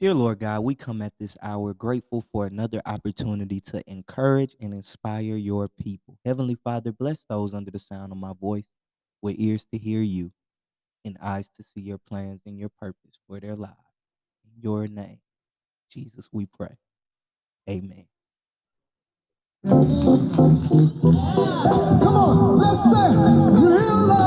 [0.00, 4.72] Dear Lord God, we come at this hour grateful for another opportunity to encourage and
[4.72, 6.16] inspire your people.
[6.24, 8.64] Heavenly Father, bless those under the sound of my voice
[9.20, 10.32] with ears to hear you
[11.04, 13.74] and eyes to see your plans and your purpose for their lives.
[14.46, 15.18] In your name,
[15.90, 16.78] Jesus, we pray.
[17.68, 18.06] Amen.
[19.64, 19.80] Come
[22.16, 24.19] on, let's say real love.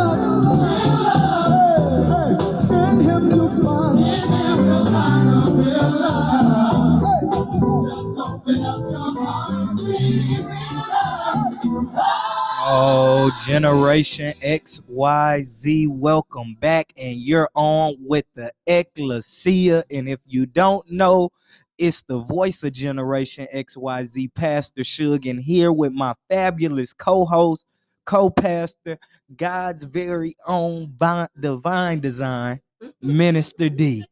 [12.66, 16.92] Oh, Generation XYZ, welcome back.
[16.98, 19.84] And you're on with the Ekklesia.
[19.92, 21.30] And if you don't know,
[21.78, 27.66] it's the voice of Generation XYZ, Pastor Shug, and here with my fabulous co-host,
[28.06, 28.98] co-pastor,
[29.36, 30.98] God's very own
[31.40, 33.18] divine design, mm-hmm.
[33.18, 34.06] Minister Dee.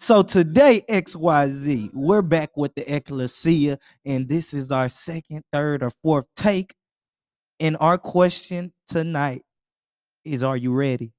[0.00, 5.90] So today, XYZ, we're back with the Ekklesia, and this is our second, third, or
[5.90, 6.72] fourth take.
[7.58, 9.42] And our question tonight
[10.24, 11.12] is Are you ready?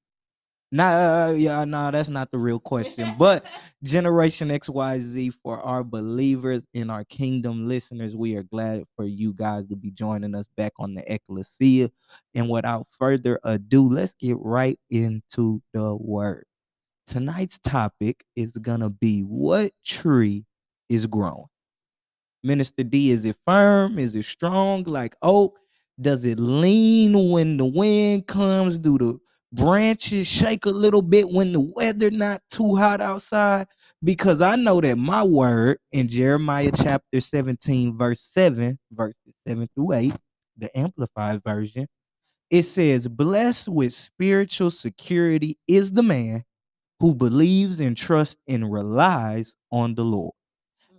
[0.72, 3.16] Nah, yeah, nah, that's not the real question.
[3.20, 3.46] But
[3.84, 9.68] Generation XYZ for our believers in our kingdom listeners, we are glad for you guys
[9.68, 11.90] to be joining us back on the Ekklesia.
[12.34, 16.46] And without further ado, let's get right into the word.
[17.10, 20.46] Tonight's topic is gonna be what tree
[20.90, 21.48] is growing.
[22.44, 23.98] Minister Dee, is it firm?
[23.98, 25.58] Is it strong like oak?
[26.00, 28.78] Does it lean when the wind comes?
[28.78, 29.20] Do the
[29.52, 33.66] branches shake a little bit when the weather not too hot outside?
[34.04, 39.16] Because I know that my word in Jeremiah chapter 17, verse 7, verses
[39.48, 40.14] 7 through 8,
[40.60, 41.88] the amplified version,
[42.52, 46.46] it says, Blessed with spiritual security is the man
[47.00, 50.34] who believes and trusts and relies on the Lord,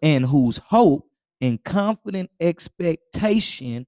[0.03, 0.33] and mm-hmm.
[0.33, 1.06] whose hope
[1.41, 3.87] and confident expectation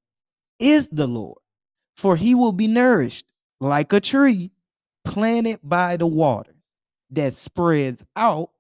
[0.59, 1.39] is the Lord.
[1.97, 3.27] For he will be nourished
[3.61, 4.51] like a tree
[5.05, 6.55] planted by the water
[7.11, 8.51] that spreads out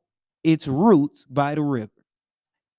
[0.44, 1.90] its roots by the river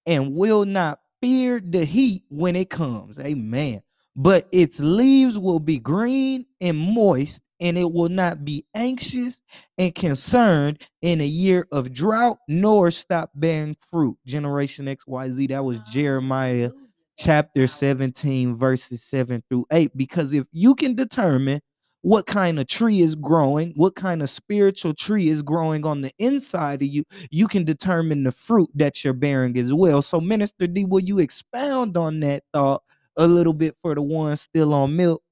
[0.05, 3.17] and will not fear the heat when it comes.
[3.19, 3.81] Amen.
[4.15, 9.41] But its leaves will be green and moist, and it will not be anxious
[9.79, 14.17] and concerned in a year of drought, nor stop bearing fruit.
[14.27, 16.71] Generation XYZ, that was Jeremiah
[17.17, 19.95] chapter 17, verses 7 through 8.
[19.97, 21.61] Because if you can determine
[22.01, 26.11] what kind of tree is growing, what kind of spiritual tree is growing on the
[26.19, 30.01] inside of you, you can determine the fruit that you're bearing as well.
[30.01, 32.83] So, Minister Dee, will you expound on that thought
[33.15, 35.23] a little bit for the ones still on milk?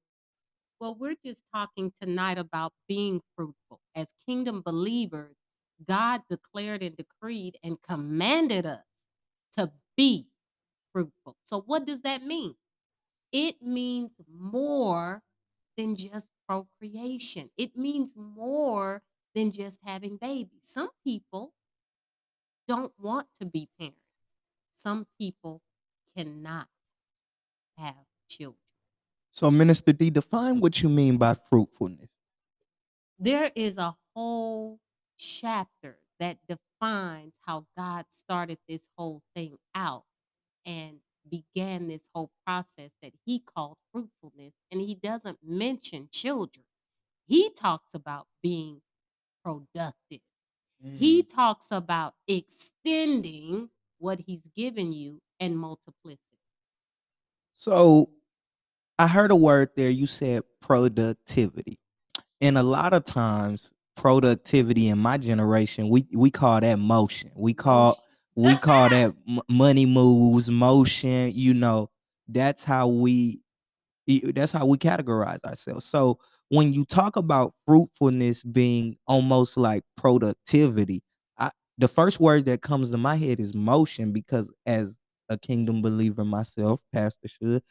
[0.81, 3.79] Well, we're just talking tonight about being fruitful.
[3.93, 5.35] As kingdom believers,
[5.87, 9.05] God declared and decreed and commanded us
[9.59, 10.25] to be
[10.91, 11.37] fruitful.
[11.43, 12.55] So, what does that mean?
[13.31, 15.21] It means more
[15.77, 19.03] than just procreation, it means more
[19.35, 20.61] than just having babies.
[20.61, 21.53] Some people
[22.67, 23.99] don't want to be parents,
[24.71, 25.61] some people
[26.17, 26.67] cannot
[27.77, 28.60] have children.
[29.31, 32.09] So, Minister Dee, define what you mean by fruitfulness.
[33.17, 34.79] There is a whole
[35.17, 40.03] chapter that defines how God started this whole thing out
[40.65, 40.97] and
[41.29, 44.53] began this whole process that he called fruitfulness.
[44.71, 46.65] And he doesn't mention children,
[47.27, 48.81] he talks about being
[49.43, 50.19] productive.
[50.83, 51.33] He mm.
[51.33, 56.19] talks about extending what he's given you and multiplicity.
[57.55, 58.09] So,
[58.99, 59.89] I heard a word there.
[59.89, 61.79] You said productivity,
[62.41, 67.31] and a lot of times, productivity in my generation, we we call that motion.
[67.35, 67.97] We call
[68.35, 69.13] we call that
[69.49, 71.31] money moves, motion.
[71.33, 71.89] You know,
[72.27, 73.41] that's how we
[74.33, 75.85] that's how we categorize ourselves.
[75.85, 76.19] So
[76.49, 81.03] when you talk about fruitfulness being almost like productivity,
[81.37, 84.97] I, the first word that comes to my head is motion because as
[85.29, 87.61] a kingdom believer myself, Pastor Shug,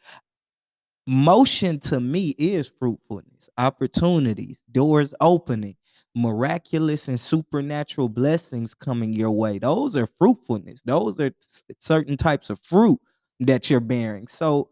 [1.07, 5.75] motion to me is fruitfulness, opportunities, doors opening,
[6.15, 9.59] miraculous and supernatural blessings coming your way.
[9.59, 10.81] Those are fruitfulness.
[10.85, 11.31] Those are
[11.79, 12.99] certain types of fruit
[13.39, 14.27] that you're bearing.
[14.27, 14.69] So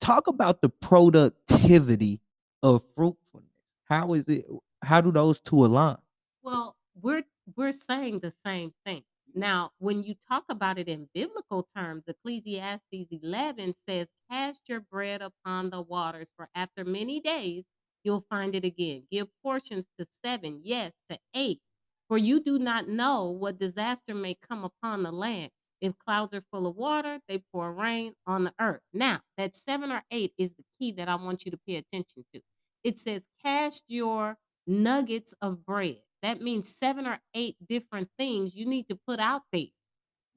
[0.00, 2.20] talk about the productivity
[2.62, 3.48] of fruitfulness.
[3.84, 4.44] How is it?
[4.82, 5.96] How do those two align?
[6.42, 7.24] Well, we're
[7.56, 9.02] we're saying the same thing.
[9.34, 15.22] Now, when you talk about it in biblical terms, Ecclesiastes 11 says, Cast your bread
[15.22, 17.64] upon the waters, for after many days
[18.04, 19.04] you'll find it again.
[19.10, 21.60] Give portions to seven, yes, to eight.
[22.08, 25.50] For you do not know what disaster may come upon the land.
[25.80, 28.82] If clouds are full of water, they pour rain on the earth.
[28.92, 32.24] Now, that seven or eight is the key that I want you to pay attention
[32.34, 32.40] to.
[32.84, 35.98] It says, Cast your nuggets of bread.
[36.22, 39.66] That means seven or eight different things you need to put out there.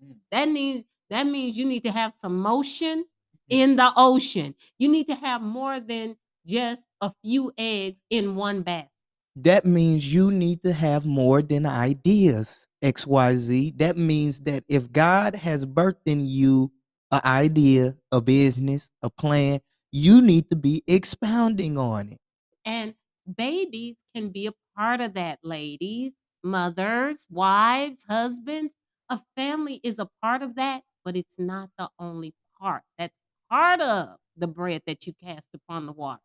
[0.04, 0.16] Mm.
[0.32, 3.06] That means that means you need to have some motion
[3.50, 4.56] in the ocean.
[4.80, 8.90] You need to have more than just a few eggs in one basket.
[9.36, 13.78] That means you need to have more than ideas, XYZ.
[13.78, 16.72] That means that if God has birthed in you
[17.12, 19.60] an idea, a business, a plan,
[19.92, 22.20] you need to be expounding on it.
[22.66, 22.94] And
[23.36, 28.76] babies can be a part of that, ladies, mothers, wives, husbands.
[29.10, 32.84] A family is a part of that, but it's not the only part.
[32.98, 33.18] That's
[33.50, 36.22] part of the bread that you cast upon the waters.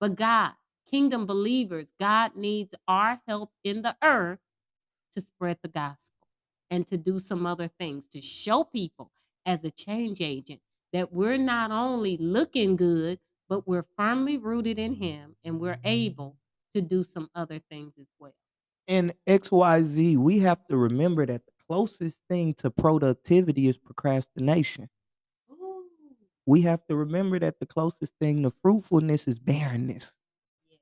[0.00, 0.52] But God,
[0.90, 4.40] kingdom believers, God needs our help in the earth
[5.14, 6.26] to spread the gospel
[6.70, 9.10] and to do some other things to show people
[9.46, 10.60] as a change agent
[10.92, 13.18] that we're not only looking good,
[13.48, 15.86] but we're firmly rooted in Him and we're mm-hmm.
[15.88, 16.36] able
[16.74, 18.34] to do some other things as well.
[18.88, 24.88] And XYZ, we have to remember that the closest thing to productivity is procrastination.
[25.50, 25.84] Ooh,
[26.46, 30.16] We have to remember that the closest thing to fruitfulness is barrenness.
[30.70, 30.76] yeah.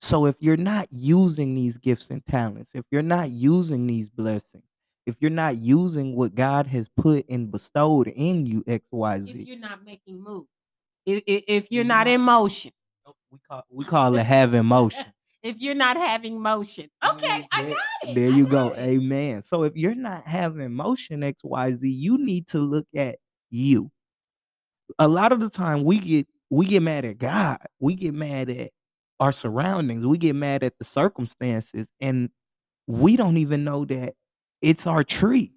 [0.00, 4.64] So if you're not using these gifts and talents, if you're not using these blessings,
[5.06, 9.58] if you're not using what God has put and bestowed in you, If XYZ, you're
[9.58, 10.48] not making moves,
[11.06, 12.72] if, if, if you're not in motion,
[13.30, 15.06] we call we call it having motion.
[15.48, 16.88] If you're not having motion.
[17.04, 18.14] Okay, mm, I There- got it.
[18.14, 18.68] There you go.
[18.70, 18.78] it.
[18.78, 19.42] Amen.
[19.42, 23.16] So if you're not having motion XYZ, you need to look at
[23.50, 23.90] you.
[24.98, 27.58] A lot of the time we get we get mad at God.
[27.78, 28.70] We get mad at
[29.20, 30.06] our surroundings.
[30.06, 32.30] We get mad at the circumstances and
[32.86, 34.14] we don't even know that
[34.62, 35.52] it's our tree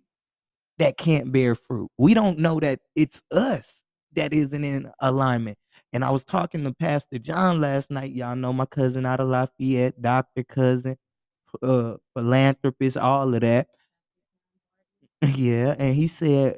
[0.79, 1.89] that can't bear fruit.
[1.97, 5.57] We don't know that it's us that isn't in alignment.
[5.93, 8.13] And I was talking to Pastor John last night.
[8.13, 10.97] Y'all know my cousin out of Lafayette, doctor cousin,
[11.61, 13.67] uh, philanthropist, all of that.
[15.35, 16.57] Yeah, and he said,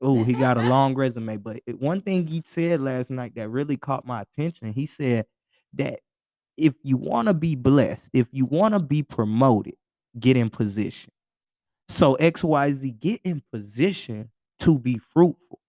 [0.00, 3.76] "Oh, he got a long resume." But one thing he said last night that really
[3.76, 4.72] caught my attention.
[4.72, 5.26] He said
[5.74, 6.00] that
[6.56, 9.74] if you want to be blessed, if you want to be promoted,
[10.18, 11.12] get in position.
[11.88, 14.30] So XYZ, get in position
[14.60, 15.60] to be fruitful.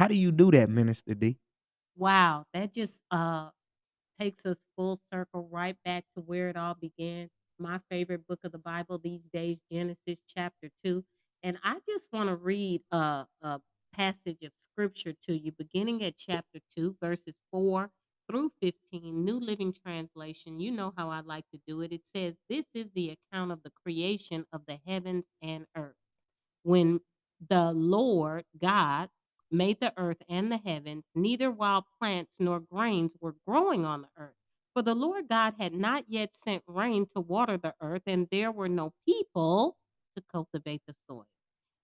[0.00, 1.38] How do you do that, Minister Dee?
[1.96, 3.50] Wow, that just uh
[4.20, 7.28] takes us full circle right back to where it all began.
[7.60, 11.04] My favorite book of the Bible these days, Genesis chapter 2.
[11.44, 13.60] And I just want to read a, a
[13.94, 17.90] passage of scripture to you, beginning at chapter 2, verses 4
[18.30, 20.60] through 15, New Living Translation.
[20.60, 21.92] You know how I like to do it.
[21.92, 25.94] It says, This is the account of the creation of the heavens and earth.
[26.64, 27.00] When
[27.48, 29.10] the Lord God
[29.50, 34.08] made the earth and the heavens, neither wild plants nor grains were growing on the
[34.16, 34.34] earth.
[34.74, 38.52] For the Lord God had not yet sent rain to water the earth, and there
[38.52, 39.76] were no people
[40.16, 41.26] to cultivate the soil.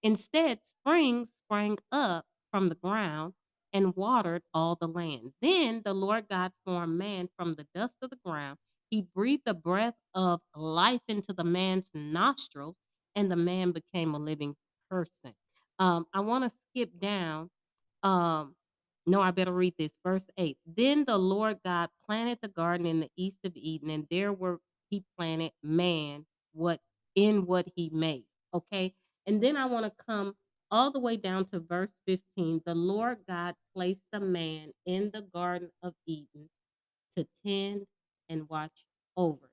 [0.02, 3.34] Instead, springs sprang up from the ground
[3.74, 5.32] and watered all the land.
[5.42, 8.58] Then the Lord God formed man from the dust of the ground.
[8.90, 12.76] He breathed the breath of life into the man's nostrils,
[13.16, 14.56] and the man became a living
[14.90, 15.34] person.
[15.78, 17.50] Um, I want to skip down.
[18.06, 18.54] Um,
[19.06, 19.98] no, I better read this.
[20.04, 20.56] Verse 8.
[20.66, 24.60] Then the Lord God planted the garden in the east of Eden, and there were
[24.90, 26.80] he planted man what
[27.16, 28.24] in what he made.
[28.54, 28.94] Okay.
[29.26, 30.34] And then I want to come
[30.70, 32.62] all the way down to verse 15.
[32.64, 36.48] The Lord God placed the man in the Garden of Eden
[37.16, 37.86] to tend
[38.28, 38.84] and watch
[39.16, 39.50] over it.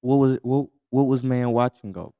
[0.00, 2.14] What was what what was man watching go?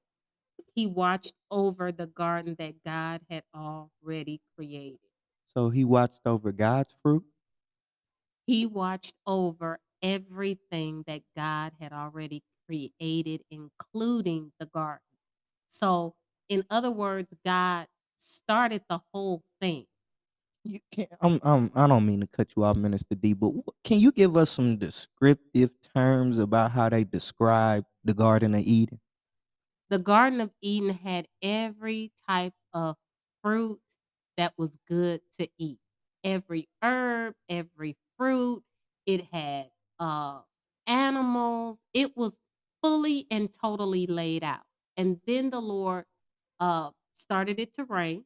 [0.80, 4.98] He watched over the garden that God had already created.
[5.48, 7.22] So he watched over God's fruit.
[8.46, 15.02] He watched over everything that God had already created, including the garden.
[15.66, 16.14] So,
[16.48, 19.84] in other words, God started the whole thing.
[20.64, 23.52] You can I'm, I'm I don't mean to cut you off, Minister Dee, but
[23.84, 28.98] can you give us some descriptive terms about how they describe the Garden of Eden?
[29.90, 32.96] The Garden of Eden had every type of
[33.42, 33.80] fruit
[34.36, 35.78] that was good to eat.
[36.24, 38.62] Every herb, every fruit.
[39.06, 40.40] It had uh,
[40.86, 41.78] animals.
[41.92, 42.38] It was
[42.82, 44.62] fully and totally laid out.
[44.96, 46.04] And then the Lord
[46.60, 48.24] uh, started it to rain.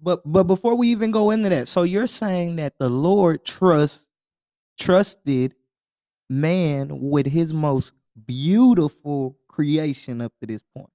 [0.00, 4.08] But but before we even go into that, so you're saying that the Lord trust
[4.78, 5.54] trusted
[6.30, 7.92] man with his most
[8.26, 10.90] beautiful creation up to this point.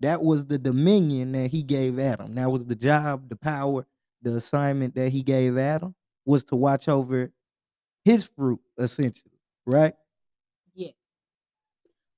[0.00, 2.34] That was the dominion that he gave Adam.
[2.34, 3.86] That was the job, the power,
[4.22, 5.94] the assignment that he gave Adam
[6.24, 7.32] was to watch over
[8.04, 9.94] his fruit, essentially, right?
[10.74, 10.92] Yeah.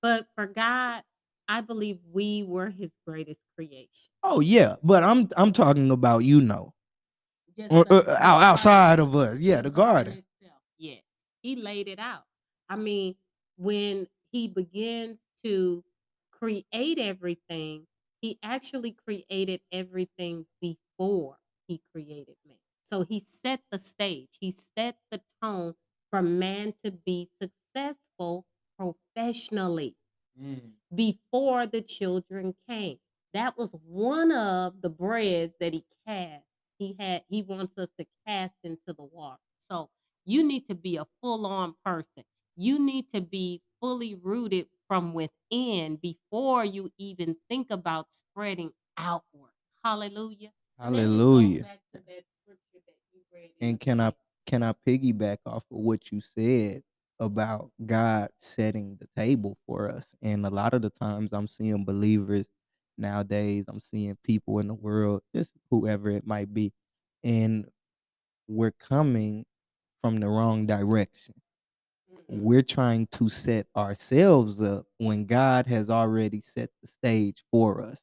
[0.03, 1.03] But for God,
[1.49, 4.11] I believe we were his greatest creation.
[4.23, 6.75] Oh yeah, but I'm I'm talking about you know,
[7.71, 9.39] or, uh, garden- outside of us.
[9.39, 10.23] Yeah, the garden.
[10.79, 11.03] Yes.
[11.43, 12.25] He laid it out.
[12.69, 13.15] I mean,
[13.57, 15.85] when he begins to
[16.33, 17.87] create everything,
[18.21, 22.57] he actually created everything before he created man.
[22.83, 25.75] So he set the stage, he set the tone
[26.11, 28.45] for man to be successful
[28.79, 29.97] professionally
[30.41, 30.61] mm.
[30.95, 32.99] before the children came.
[33.33, 36.45] That was one of the breads that he cast.
[36.79, 39.39] He had he wants us to cast into the water.
[39.69, 39.89] So
[40.25, 42.25] you need to be a full-on person.
[42.57, 49.53] You need to be fully rooted from within before you even think about spreading outward.
[49.85, 50.51] Hallelujah.
[50.83, 51.61] And that just goes Hallelujah.
[51.63, 54.13] back to that scripture that you read in And can I
[54.47, 56.83] can I piggyback off of what you said
[57.21, 60.15] about God setting the table for us?
[60.23, 62.47] And a lot of the times I'm seeing believers
[62.99, 66.73] nowadays, I'm seeing people in the world, just whoever it might be,
[67.25, 67.67] and
[68.49, 69.47] we're coming
[70.03, 71.35] from the wrong direction.
[72.33, 77.99] We're trying to set ourselves up when God has already set the stage for us.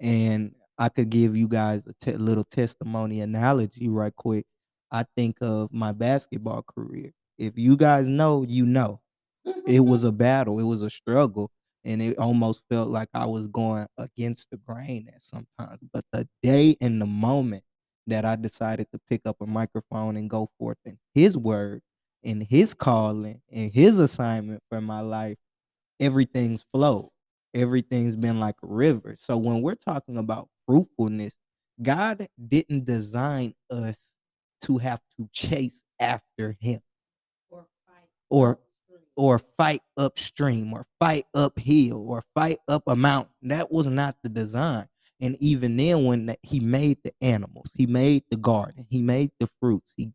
[0.00, 4.46] And I could give you guys a te- little testimony analogy right quick.
[4.90, 7.12] I think of my basketball career.
[7.38, 9.00] If you guys know, you know.
[9.46, 10.08] Mm-hmm, it was mm-hmm.
[10.08, 11.50] a battle, it was a struggle,
[11.84, 15.78] and it almost felt like I was going against the grain at sometimes.
[15.92, 17.62] But the day and the moment
[18.08, 21.80] that I decided to pick up a microphone and go forth in his word,
[22.28, 25.38] in his calling, and his assignment for my life,
[26.00, 27.10] everything's flowed.
[27.54, 29.16] Everything's been like a river.
[29.18, 31.34] So when we're talking about fruitfulness,
[31.82, 34.12] God didn't design us
[34.62, 36.80] to have to chase after him
[37.50, 39.08] or fight or upstream.
[39.16, 43.34] or fight upstream or fight uphill or fight up a mountain.
[43.42, 44.86] That was not the design.
[45.20, 49.48] And even then, when he made the animals, he made the garden, he made the
[49.60, 50.12] fruits, he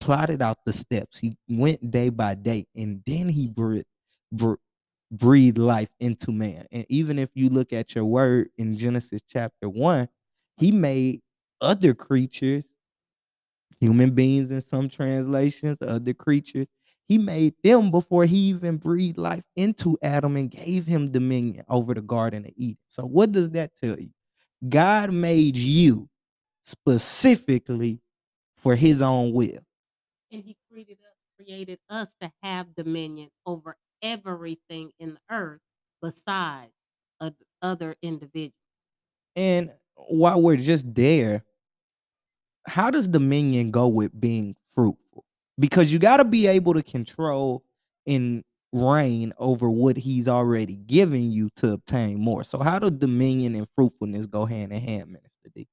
[0.00, 3.86] plotted out the steps, he went day by day, and then he breathed,
[5.10, 6.66] breathed life into man.
[6.72, 10.08] And even if you look at your word in Genesis chapter one,
[10.56, 11.20] he made
[11.60, 12.64] other creatures,
[13.80, 16.66] human beings in some translations, other creatures.
[17.08, 21.94] He made them before he even breathed life into Adam and gave him dominion over
[21.94, 22.76] the Garden of Eden.
[22.88, 24.10] So, what does that tell you?
[24.68, 26.08] God made you
[26.62, 28.00] specifically
[28.56, 29.58] for his own will.
[30.30, 35.60] And he created us created us to have dominion over everything in the earth
[36.02, 36.72] besides
[37.62, 38.52] other individuals.
[39.36, 41.42] And while we're just there,
[42.66, 45.24] how does dominion go with being fruitful?
[45.58, 47.64] Because you got to be able to control
[48.06, 52.44] and reign over what he's already given you to obtain more.
[52.44, 55.68] So, how do dominion and fruitfulness go hand in hand, Minister Dee?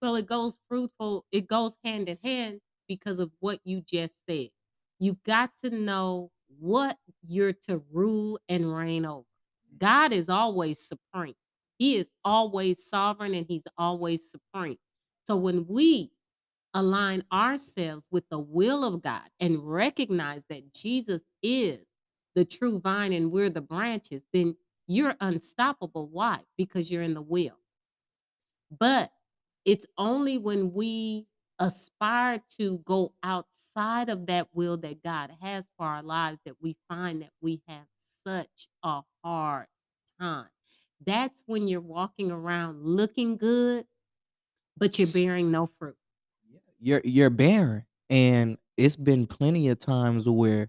[0.00, 4.48] Well, it goes fruitful, it goes hand in hand because of what you just said.
[4.98, 9.26] You got to know what you're to rule and reign over.
[9.78, 11.34] God is always supreme.
[11.78, 14.78] He is always sovereign and he's always supreme.
[15.24, 16.10] So when we
[16.74, 21.80] align ourselves with the will of God and recognize that Jesus is
[22.34, 26.08] the true vine and we're the branches, then you're unstoppable.
[26.08, 26.40] Why?
[26.56, 27.58] Because you're in the will.
[28.78, 29.10] But
[29.64, 31.26] it's only when we
[31.58, 36.76] aspire to go outside of that will that God has for our lives that we
[36.88, 39.66] find that we have such a hard
[40.20, 40.48] time.
[41.04, 43.86] That's when you're walking around looking good,
[44.76, 45.96] but you're bearing no fruit.
[46.80, 50.68] You're you're barren, and it's been plenty of times where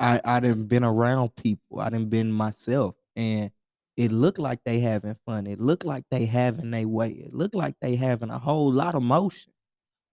[0.00, 3.50] I I done been around people, I done been myself, and
[3.96, 5.46] it looked like they having fun.
[5.46, 7.10] It looked like they having their way.
[7.10, 9.52] It looked like they having a whole lot of motion.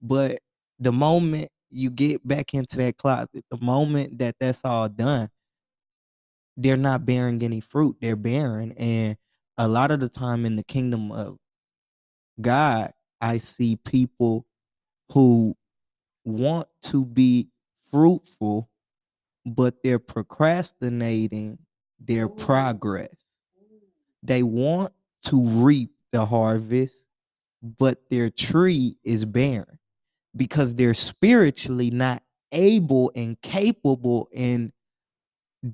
[0.04, 0.40] But
[0.80, 5.30] the moment you get back into that closet, the moment that that's all done,
[6.58, 7.96] they're not bearing any fruit.
[8.02, 9.16] They're barren, and
[9.58, 11.38] a lot of the time in the kingdom of
[12.42, 12.92] God,
[13.22, 14.46] I see people
[15.14, 15.56] who
[16.26, 17.48] want to be
[17.90, 18.70] fruitful,
[19.46, 21.58] but they're procrastinating
[22.00, 22.30] their Ooh.
[22.30, 23.16] progress.
[24.22, 24.94] They want
[25.26, 27.06] to reap the harvest,
[27.80, 29.80] but their tree is barren
[30.36, 34.72] because they're spiritually not able and capable and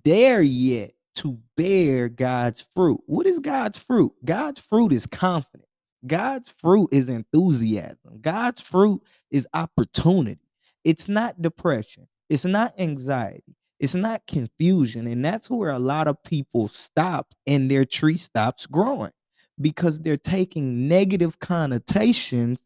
[0.04, 3.02] there yet to bear God's fruit.
[3.06, 4.14] What is God's fruit?
[4.24, 5.68] God's fruit is confidence.
[6.08, 8.20] God's fruit is enthusiasm.
[8.22, 9.02] God's fruit
[9.32, 10.40] is opportunity.
[10.86, 12.08] It's not depression.
[12.30, 13.56] It's not anxiety.
[13.80, 15.08] It's not confusion.
[15.08, 19.12] And that's where a lot of people stop and their tree stops growing
[19.60, 22.62] because they're taking negative connotations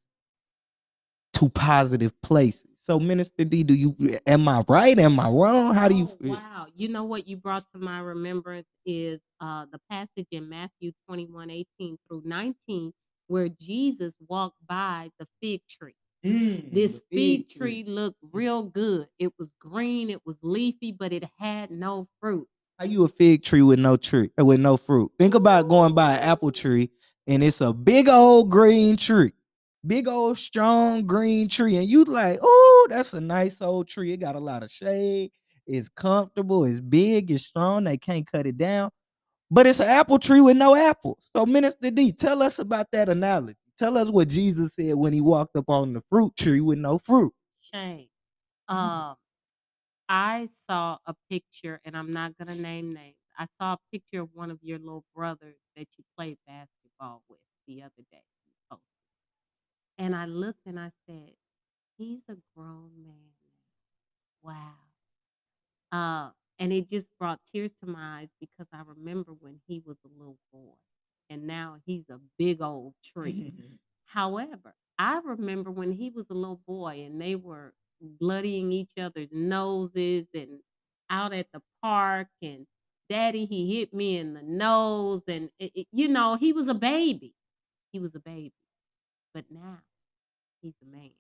[1.34, 2.68] to positive places.
[2.78, 3.96] So, Minister Dee, do you
[4.28, 4.98] am I right?
[5.00, 5.74] Am I wrong?
[5.76, 6.34] How do you Oh, feel?
[6.34, 6.68] wow.
[6.76, 11.50] You know what you brought to my remembrance is uh, the passage in Matthew 21
[11.50, 12.94] 18 through 19,
[13.28, 15.96] where Jesus walked by the fig tree.
[16.72, 19.08] This fig tree looked real good.
[19.20, 22.48] It was green, it was leafy, but it had no fruit.
[22.80, 25.12] Are you a fig tree with no tree uh, with no fruit?
[25.20, 26.90] Think about going by an apple tree
[27.28, 29.34] and it's a big old green tree.
[29.86, 31.76] Big old strong green tree.
[31.78, 34.14] And you like, oh, that's a nice old tree.
[34.14, 35.32] It got a lot of shade.
[35.66, 36.66] It's comfortable.
[36.66, 37.32] It's big.
[37.32, 37.84] It's strong.
[37.84, 38.90] They can't cut it down.
[39.52, 41.20] But it's an apple tree with no apples.
[41.36, 43.58] So, Minister Dee, tell us about that analogy.
[43.78, 46.98] Tell us what Jesus said when he walked up on the fruit tree with no
[46.98, 47.34] fruit.
[47.62, 48.08] Shame.
[48.70, 48.76] Mm-hmm.
[48.76, 49.16] Um,
[50.10, 53.16] I saw a picture, and I'm not gonna name names.
[53.38, 57.40] I saw a picture of one of your little brothers that you played basketball with
[57.68, 58.24] the other day.
[59.98, 61.34] And I looked and I said,
[61.98, 63.34] he's a grown man.
[64.44, 64.76] Wow.
[65.92, 69.98] Uh, and it just brought tears to my eyes because I remember when he was
[70.06, 70.74] a little boy,
[71.30, 73.54] and now he's a big old tree.
[74.06, 79.30] However, I remember when he was a little boy and they were bloodying each other's
[79.32, 80.62] noses and
[81.10, 82.66] out at the park and
[83.10, 86.74] daddy he hit me in the nose and it, it- you know he was a
[86.74, 87.34] baby
[87.94, 88.54] he was a baby
[89.34, 89.80] but now
[90.62, 91.12] he's a man.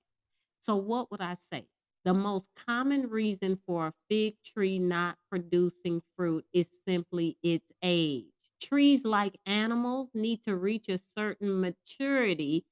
[0.60, 1.68] So what would i say?
[2.06, 8.26] The most common reason for a fig tree not producing fruit is simply its age.
[8.62, 12.66] Trees like animals need to reach a certain maturity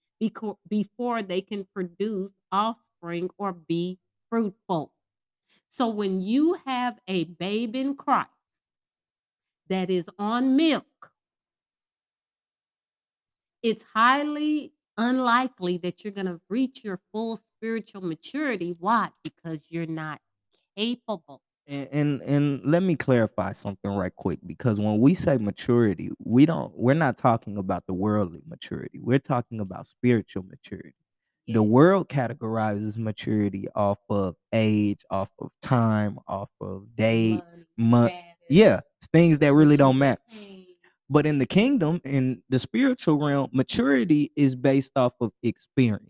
[0.70, 4.00] before they can produce offspring or be
[4.30, 4.94] fruitful.
[5.70, 8.30] So when you have a babe in Christ
[9.70, 11.12] that is on milk,
[13.64, 18.76] it's highly unlikely that you're going to reach your full spiritual maturity.
[18.80, 19.10] Why?
[19.24, 20.22] Because you're not
[20.78, 21.42] capable.
[21.68, 26.46] And, and and let me clarify something right quick because when we say maturity, we
[26.46, 29.00] don't we're not talking about the worldly maturity.
[29.00, 30.96] We're talking about spiritual maturity.
[31.48, 38.14] The world categorizes maturity off of age, off of time, off of dates, month.
[38.50, 38.80] Yeah,
[39.14, 40.22] things that really don't matter.
[41.12, 46.10] But in the kingdom, in the spiritual realm, maturity is based off of experience.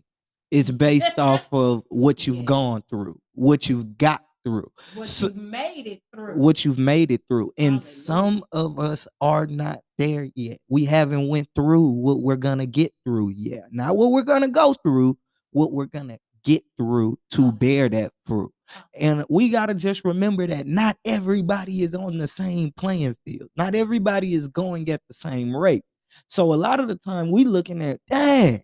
[0.52, 2.42] It's based off of what you've Yeah.
[2.44, 6.36] gone through, what you've got through, What So- you've made it through.
[6.36, 7.50] what you've made it through.
[7.58, 7.80] And Hallelujah.
[7.80, 10.58] some of us are not there yet.
[10.68, 13.72] We haven't went through what we're gonna get through yet.
[13.72, 15.18] Not what we're gonna go through,
[15.50, 17.52] what we're gonna get through to uh-huh.
[17.52, 18.52] bear that fruit.
[18.98, 23.50] And we got to just remember that not everybody is on the same playing field.
[23.56, 25.84] Not everybody is going at the same rate.
[26.28, 28.62] So a lot of the time we looking at, dang,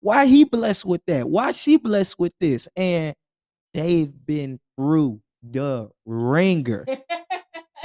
[0.00, 1.28] why he blessed with that?
[1.28, 2.68] Why she blessed with this?
[2.76, 3.14] And
[3.72, 6.86] they've been through the ringer.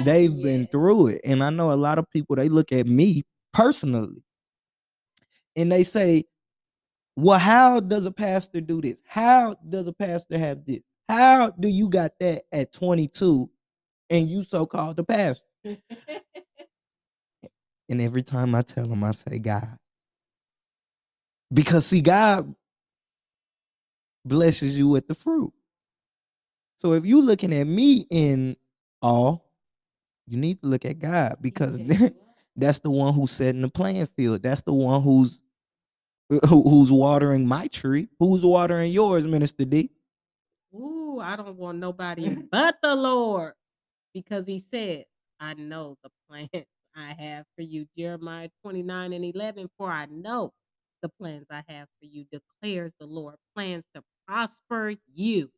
[0.06, 1.22] They've been through it.
[1.26, 4.24] And I know a lot of people they look at me personally
[5.56, 6.24] and they say,
[7.20, 9.02] Well, how does a pastor do this?
[9.06, 10.82] How does a pastor have this?
[11.10, 13.50] How do you got that at 22
[14.10, 15.46] and you so called the pastor?
[17.90, 19.78] And every time I tell them, I say, God.
[21.54, 22.54] Because see, God
[24.26, 25.54] blesses you with the fruit.
[26.80, 28.56] So if you looking at me in
[29.02, 29.52] all,
[30.28, 31.80] you need to look at God because
[32.56, 34.44] that's the one who's setting the playing field.
[34.44, 35.42] That's the one who's
[36.30, 38.10] who- who's watering my tree.
[38.20, 39.92] Who's watering yours, Minister Dee?
[40.76, 43.54] Ooh, I don't want nobody but the Lord
[44.14, 45.06] because he said,
[45.40, 46.50] I know the plans
[46.96, 47.88] I have for you.
[47.98, 50.54] Jeremiah 29 and 11, for I know
[51.04, 53.36] the plans I have for you, declares the Lord.
[53.56, 55.52] Plans to prosper you.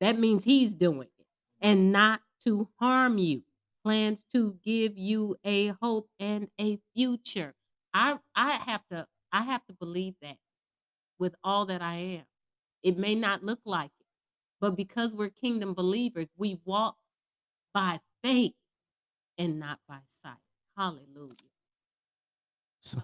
[0.00, 1.26] That means he's doing it
[1.60, 3.42] and not to harm you.
[3.84, 7.54] Plans to give you a hope and a future.
[7.94, 10.36] I I have to I have to believe that
[11.18, 12.24] with all that I am.
[12.84, 14.06] It may not look like it,
[14.60, 16.96] but because we're kingdom believers, we walk
[17.74, 18.54] by faith
[19.36, 20.36] and not by sight.
[20.76, 21.34] Hallelujah.
[22.82, 23.02] So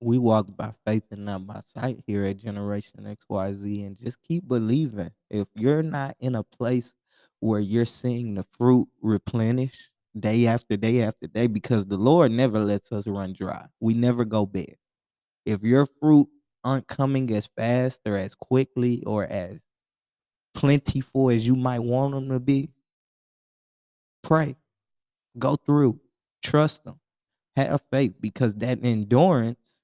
[0.00, 4.48] we walk by faith and not by sight here at Generation XYZ and just keep
[4.48, 5.10] believing.
[5.28, 6.94] If you're not in a place
[7.40, 12.58] where you're seeing the fruit replenish, day after day after day because the Lord never
[12.60, 13.66] lets us run dry.
[13.80, 14.76] We never go bare.
[15.48, 16.28] If your fruit
[16.62, 19.60] aren't coming as fast or as quickly or as
[20.54, 22.70] plentiful as you might want them to be,
[24.22, 24.56] pray,
[25.38, 26.00] go through,
[26.42, 27.00] trust them,
[27.56, 29.80] have faith because that endurance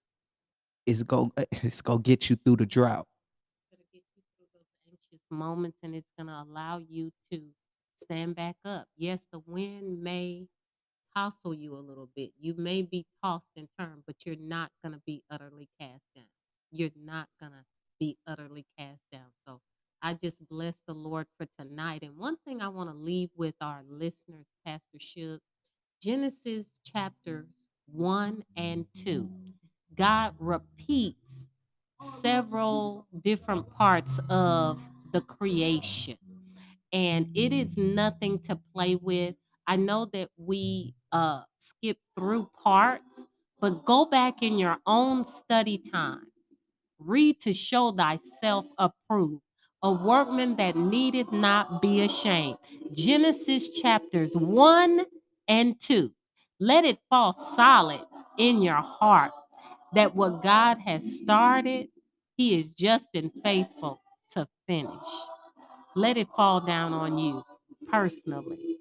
[0.86, 3.06] is go it's gonna get you through the drought.
[3.62, 7.42] It's gonna get you through those anxious moments and it's gonna allow you to
[7.96, 8.86] stand back up.
[8.98, 10.46] Yes, the wind may
[11.16, 12.32] tossle you a little bit.
[12.40, 16.26] You may be tossed and turned, but you're not gonna be utterly cast down.
[16.72, 17.64] You're not gonna
[18.00, 19.28] be utterly cast down.
[19.46, 19.60] So
[20.02, 22.02] I just bless the Lord for tonight.
[22.02, 25.40] And one thing I want to leave with our listeners, Pastor Shug,
[26.02, 27.46] Genesis chapters
[27.92, 29.28] one and two.
[29.96, 31.48] God repeats
[32.00, 36.18] several different parts of the creation.
[36.92, 39.36] And it is nothing to play with.
[39.66, 43.26] I know that we uh skip through parts,
[43.60, 46.26] but go back in your own study time.
[46.98, 49.42] Read to show thyself approved,
[49.82, 52.58] a workman that needeth not be ashamed.
[52.94, 55.04] Genesis chapters 1
[55.48, 56.12] and 2.
[56.60, 58.00] Let it fall solid
[58.38, 59.32] in your heart
[59.94, 61.88] that what God has started,
[62.36, 64.00] He is just and faithful
[64.32, 64.90] to finish.
[65.96, 67.44] Let it fall down on you
[67.90, 68.73] personally.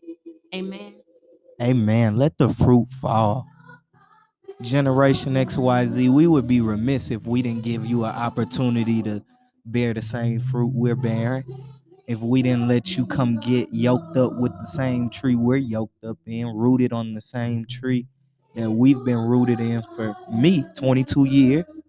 [0.54, 0.94] Amen.
[1.62, 2.18] Amen.
[2.18, 3.48] Let the fruit fall.
[4.62, 9.24] Generation XYZ, we would be remiss if we didn't give you an opportunity to
[9.66, 11.44] bear the same fruit we're bearing.
[12.08, 16.04] If we didn't let you come get yoked up with the same tree we're yoked
[16.04, 18.08] up in, rooted on the same tree
[18.56, 21.82] that we've been rooted in for me 22 years.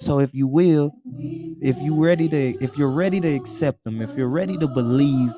[0.00, 0.92] So if you will,
[1.60, 5.32] if you ready to if you're ready to accept them, if you're ready to believe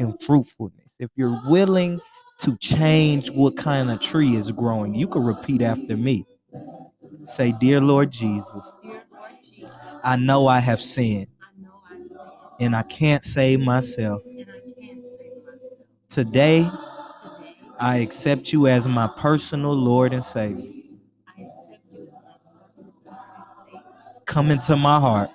[0.00, 2.00] in fruitfulness, if you're willing
[2.40, 6.24] to change what kind of tree is growing, you can repeat after me.
[7.26, 8.72] Say, Dear Lord Jesus,
[10.04, 11.28] I know I have sinned
[12.60, 14.22] and I can't save myself.
[16.08, 16.68] Today,
[17.78, 20.72] I accept you as my personal Lord and Savior.
[24.26, 25.30] Come into my heart.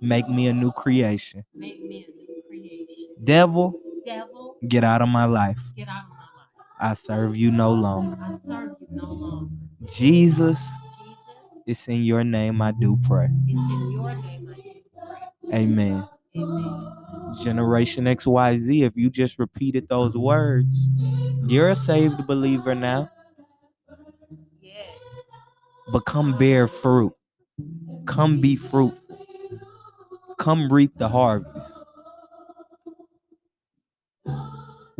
[0.00, 1.44] make me a new creation.
[3.24, 5.60] Devil, Devil, get out of my life.
[5.76, 6.50] get out of my life.
[6.80, 8.18] I serve you no longer.
[8.20, 9.54] I serve you no longer.
[9.90, 10.70] Jesus, Jesus,
[11.66, 13.28] it's in your name I do pray.
[13.46, 14.72] it's in your name I do
[15.48, 15.54] pray.
[15.54, 16.08] Amen.
[16.36, 17.34] Amen.
[17.42, 20.88] Generation XYZ, if you just repeated those words,
[21.46, 23.10] you're a saved believer now.
[24.60, 24.96] Yes.
[25.92, 27.12] But come bear fruit.
[28.06, 29.18] Come be fruitful.
[30.38, 31.84] Come reap the harvest.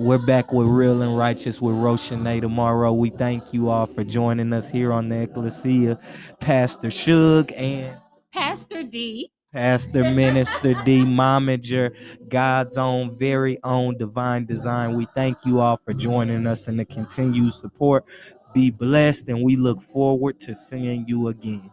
[0.05, 2.93] We're back with Real and Righteous with Roshanae tomorrow.
[2.93, 5.99] We thank you all for joining us here on the Ekklesia.
[6.41, 7.97] Pastor Shug and
[8.31, 9.31] Pastor Dee.
[9.55, 11.97] Pastor Minister Dee, Momager,
[12.29, 14.95] God's own very own divine design.
[14.95, 18.05] We thank you all for joining us and the continued support.
[18.53, 21.71] Be blessed, and we look forward to seeing you again.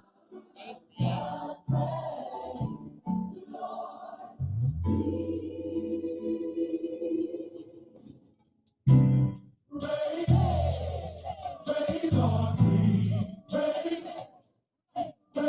[1.02, 2.21] Amen.